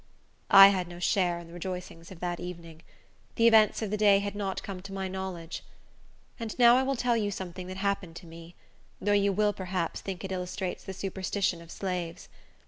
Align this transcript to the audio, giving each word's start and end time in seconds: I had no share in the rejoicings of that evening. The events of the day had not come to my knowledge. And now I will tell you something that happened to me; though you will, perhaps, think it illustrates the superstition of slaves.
I 0.49 0.69
had 0.69 0.87
no 0.87 0.97
share 0.97 1.37
in 1.37 1.45
the 1.45 1.53
rejoicings 1.53 2.09
of 2.09 2.21
that 2.21 2.39
evening. 2.39 2.81
The 3.35 3.45
events 3.45 3.83
of 3.83 3.91
the 3.91 3.97
day 3.97 4.17
had 4.17 4.33
not 4.33 4.63
come 4.63 4.81
to 4.81 4.91
my 4.91 5.07
knowledge. 5.07 5.63
And 6.39 6.57
now 6.57 6.75
I 6.75 6.81
will 6.81 6.95
tell 6.95 7.15
you 7.15 7.29
something 7.29 7.67
that 7.67 7.77
happened 7.77 8.15
to 8.15 8.25
me; 8.25 8.55
though 8.99 9.11
you 9.11 9.31
will, 9.31 9.53
perhaps, 9.53 10.01
think 10.01 10.23
it 10.23 10.31
illustrates 10.31 10.83
the 10.83 10.93
superstition 10.95 11.61
of 11.61 11.69
slaves. 11.69 12.29